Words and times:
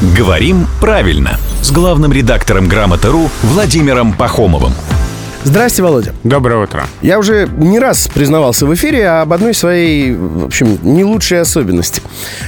«Говорим 0.00 0.68
правильно» 0.80 1.40
с 1.60 1.72
главным 1.72 2.12
редактором 2.12 2.68
«Грамоты.ру» 2.68 3.30
Владимиром 3.42 4.12
Пахомовым. 4.12 4.72
Здрасте, 5.44 5.82
Володя. 5.84 6.14
Доброе 6.24 6.64
утро. 6.64 6.86
Я 7.00 7.18
уже 7.18 7.48
не 7.56 7.78
раз 7.78 8.08
признавался 8.12 8.66
в 8.66 8.74
эфире 8.74 9.08
об 9.08 9.32
одной 9.32 9.54
своей, 9.54 10.12
в 10.12 10.44
общем, 10.44 10.78
не 10.82 11.04
лучшей 11.04 11.40
особенности. 11.40 12.02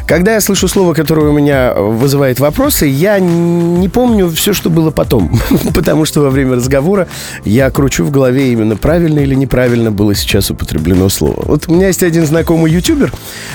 Когда 0.06 0.34
я 0.34 0.40
слышу 0.40 0.66
слово, 0.66 0.92
которое 0.92 1.28
у 1.28 1.32
меня 1.32 1.72
вызывает 1.72 2.40
вопросы, 2.40 2.86
я 2.86 3.20
не 3.20 3.88
помню 3.88 4.28
все, 4.30 4.52
что 4.52 4.70
было 4.70 4.90
потом. 4.90 5.40
Потому 5.74 6.04
что 6.04 6.20
во 6.20 6.30
время 6.30 6.56
разговора 6.56 7.06
я 7.44 7.70
кручу 7.70 8.04
в 8.04 8.10
голове 8.10 8.52
именно 8.52 8.76
правильно 8.76 9.20
или 9.20 9.36
неправильно 9.36 9.92
было 9.92 10.14
сейчас 10.16 10.50
употреблено 10.50 11.08
слово. 11.08 11.44
Вот 11.46 11.68
у 11.68 11.74
меня 11.74 11.86
есть 11.86 12.02
один 12.02 12.26
знакомый 12.26 12.72
ютубер, 12.72 13.12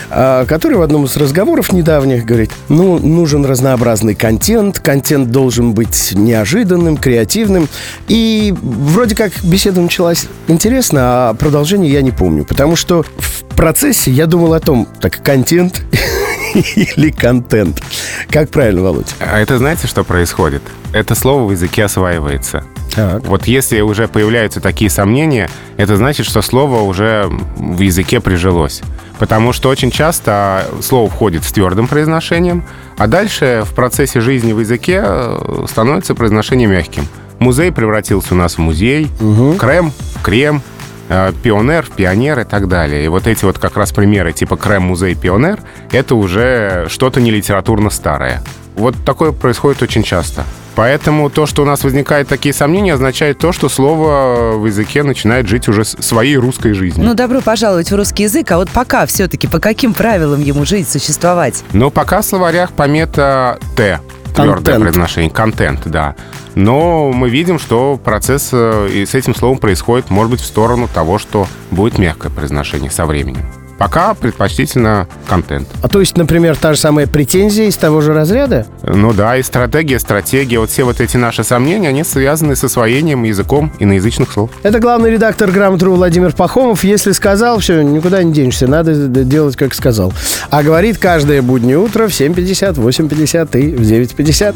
а, 0.10 0.46
который 0.46 0.78
в 0.78 0.82
одном 0.82 1.06
из 1.06 1.18
разговоров 1.18 1.74
недавних 1.74 2.26
говорит, 2.26 2.52
ну, 2.70 3.00
нужен 3.00 3.46
разнообразный 3.46 4.16
контент, 4.16 4.80
контент 4.80 5.30
должен 5.30 5.74
быть 5.74 6.14
неожиданным, 6.14 6.96
креативным. 6.96 7.68
И 8.08 8.54
вроде 8.62 9.14
как 9.14 9.25
беседа 9.44 9.82
началась 9.82 10.28
интересно, 10.48 11.30
а 11.30 11.34
продолжение 11.34 11.92
я 11.92 12.02
не 12.02 12.12
помню. 12.12 12.46
Потому 12.46 12.76
что 12.76 13.04
в 13.04 13.44
процессе 13.56 14.12
я 14.12 14.26
думал 14.26 14.54
о 14.54 14.60
том, 14.60 14.88
так, 15.00 15.22
контент 15.24 15.82
или 16.54 17.12
контент. 17.12 17.82
Как 18.30 18.50
правильно, 18.50 18.82
Володь? 18.82 19.14
А 19.20 19.40
это 19.40 19.58
знаете, 19.58 19.88
что 19.88 20.04
происходит? 20.04 20.62
Это 20.94 21.16
слово 21.16 21.48
в 21.48 21.52
языке 21.52 21.86
осваивается. 21.86 22.64
Так. 22.94 23.28
Вот 23.28 23.46
если 23.46 23.82
уже 23.82 24.08
появляются 24.08 24.62
такие 24.62 24.90
сомнения, 24.90 25.50
это 25.76 25.98
значит, 25.98 26.26
что 26.26 26.42
слово 26.42 26.82
уже 26.82 27.30
в 27.58 27.80
языке 27.82 28.22
прижилось. 28.22 28.82
Потому 29.20 29.54
что 29.54 29.70
очень 29.70 29.92
часто 29.92 30.66
слово 30.82 31.10
входит 31.10 31.44
с 31.44 31.52
твердым 31.52 31.88
произношением, 31.88 32.64
а 32.98 33.08
дальше 33.08 33.64
в 33.66 33.74
процессе 33.74 34.22
жизни 34.22 34.54
в 34.54 34.60
языке 34.60 35.02
э, 35.04 35.66
становится 35.70 36.16
произношение 36.16 36.68
мягким. 36.68 37.08
Музей 37.46 37.72
превратился 37.72 38.34
у 38.34 38.38
нас 38.38 38.56
в 38.56 38.58
музей, 38.58 39.08
Угу. 39.22 39.58
крем 39.60 39.92
в 40.16 40.24
крем, 40.24 40.64
э, 41.10 41.32
пионер 41.44 41.86
в 41.86 41.92
пионер 41.92 42.40
и 42.40 42.44
так 42.44 42.68
далее. 42.68 43.06
И 43.06 43.08
вот 43.08 43.28
эти 43.28 43.46
вот 43.46 43.60
как 43.60 43.78
раз 43.78 43.92
примеры 43.92 44.34
типа 44.34 44.58
крем, 44.58 44.82
музей, 44.82 45.14
пионер, 45.14 45.60
это 45.92 46.16
уже 46.16 46.88
что-то 46.90 47.22
не 47.22 47.30
литературно 47.30 47.92
старое. 47.92 48.42
Вот 48.76 48.96
такое 49.06 49.32
происходит 49.32 49.84
очень 49.84 50.02
часто. 50.02 50.44
Поэтому 50.74 51.30
то, 51.30 51.46
что 51.46 51.62
у 51.62 51.66
нас 51.66 51.84
возникают 51.84 52.28
такие 52.28 52.52
сомнения, 52.52 52.96
означает 52.96 53.38
то, 53.38 53.52
что 53.52 53.70
слово 53.70 54.54
в 54.58 54.66
языке 54.66 55.04
начинает 55.04 55.48
жить 55.48 55.68
уже 55.68 55.86
своей 55.86 56.38
русской 56.38 56.74
жизнью. 56.74 57.06
Ну, 57.06 57.14
добро 57.14 57.42
пожаловать 57.42 57.92
в 57.92 57.96
русский 57.96 58.24
язык, 58.24 58.52
а 58.52 58.58
вот 58.58 58.72
пока 58.72 59.06
все-таки 59.06 59.46
по 59.46 59.60
каким 59.60 59.94
правилам 59.94 60.42
ему 60.42 60.66
жить, 60.66 60.90
существовать? 60.90 61.64
Но 61.74 61.92
пока 61.92 62.22
в 62.22 62.26
словарях 62.26 62.72
помета 62.72 63.60
«т», 63.78 64.00
твердое 64.36 64.56
Контент. 64.56 64.82
произношение, 64.84 65.32
контент, 65.32 65.82
да. 65.86 66.16
Но 66.56 67.12
мы 67.12 67.30
видим, 67.30 67.60
что 67.60 68.00
процесс 68.02 68.50
э, 68.54 68.90
и 68.92 69.06
с 69.06 69.16
этим 69.16 69.36
словом 69.36 69.58
происходит, 69.58 70.10
может 70.10 70.32
быть, 70.32 70.42
в 70.42 70.46
сторону 70.46 70.88
того, 70.94 71.18
что 71.18 71.48
будет 71.72 71.98
мягкое 71.98 72.30
произношение 72.30 72.92
со 72.92 73.06
временем. 73.06 73.46
Пока 73.78 74.14
предпочтительно 74.14 75.08
контент. 75.28 75.68
А 75.82 75.88
то 75.88 76.00
есть, 76.00 76.18
например, 76.18 76.56
та 76.56 76.74
же 76.74 76.80
самая 76.80 77.08
претензия 77.08 77.68
из 77.68 77.76
того 77.76 78.02
же 78.02 78.14
разряда? 78.14 78.66
Ну 78.84 79.14
да, 79.14 79.38
и 79.38 79.44
стратегия, 79.44 80.00
стратегия, 80.00 80.60
вот 80.60 80.70
все 80.70 80.84
вот 80.84 81.02
эти 81.02 81.18
наши 81.18 81.44
сомнения, 81.44 81.90
они 81.90 82.04
связаны 82.04 82.56
с 82.56 82.64
освоением 82.64 83.24
языком 83.24 83.72
иноязычных 83.80 84.32
слов. 84.32 84.50
Это 84.64 84.80
главный 84.80 85.12
редактор 85.12 85.52
«Грамотру» 85.52 85.94
Владимир 85.94 86.34
Пахомов. 86.34 86.84
Если 86.84 87.12
сказал, 87.12 87.60
все, 87.60 87.82
никуда 87.82 88.24
не 88.24 88.32
денешься, 88.32 88.68
надо 88.68 88.94
делать, 89.08 89.56
как 89.56 89.74
сказал. 89.74 90.14
А 90.50 90.64
говорит 90.64 90.98
каждое 90.98 91.42
буднее 91.42 91.78
утро 91.78 92.08
в 92.08 92.12
7.50, 92.12 92.76
8.50 92.76 93.60
и 93.60 93.76
в 93.76 93.82
9.50. 93.82 94.56